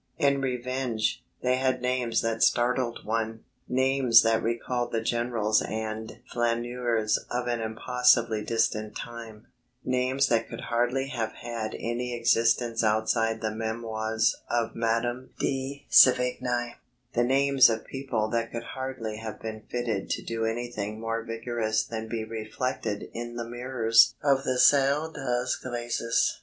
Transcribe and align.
In 0.17 0.41
revenge, 0.41 1.23
they 1.43 1.57
had 1.57 1.79
names 1.83 2.21
that 2.21 2.41
startled 2.41 3.05
one, 3.05 3.43
names 3.69 4.23
that 4.23 4.41
recalled 4.41 4.91
the 4.91 4.99
generals 5.01 5.61
and 5.61 6.17
flaneurs 6.33 7.19
of 7.29 7.45
an 7.45 7.61
impossibly 7.61 8.43
distant 8.43 8.95
time; 8.97 9.45
names 9.85 10.25
that 10.29 10.49
could 10.49 10.61
hardly 10.61 11.09
have 11.09 11.33
had 11.33 11.75
any 11.75 12.15
existence 12.15 12.83
outside 12.83 13.41
the 13.41 13.53
memoirs 13.53 14.35
of 14.49 14.75
Madame 14.75 15.35
de 15.37 15.85
Sévigné, 15.91 16.77
the 17.13 17.23
names 17.23 17.69
of 17.69 17.85
people 17.85 18.27
that 18.27 18.51
could 18.51 18.63
hardly 18.73 19.17
have 19.17 19.39
been 19.39 19.61
fitted 19.69 20.09
to 20.09 20.23
do 20.23 20.45
anything 20.45 20.99
more 20.99 21.21
vigorous 21.21 21.83
than 21.83 22.07
be 22.07 22.23
reflected 22.23 23.07
in 23.13 23.35
the 23.35 23.45
mirrors 23.45 24.15
of 24.23 24.45
the 24.45 24.57
Salle 24.57 25.11
des 25.11 25.45
Glaces. 25.61 26.39